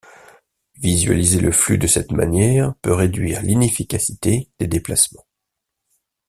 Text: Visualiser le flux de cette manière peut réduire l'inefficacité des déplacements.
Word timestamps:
Visualiser 0.79 1.39
le 1.39 1.51
flux 1.51 1.77
de 1.77 1.85
cette 1.85 2.11
manière 2.11 2.73
peut 2.81 2.91
réduire 2.95 3.43
l'inefficacité 3.43 4.49
des 4.57 4.65
déplacements. 4.65 5.27